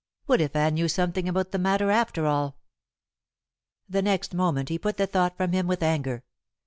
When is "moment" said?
4.33-4.69